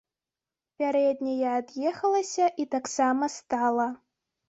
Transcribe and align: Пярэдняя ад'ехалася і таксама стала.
Пярэдняя 0.79 1.53
ад'ехалася 1.59 2.51
і 2.65 2.69
таксама 2.75 3.33
стала. 3.39 3.91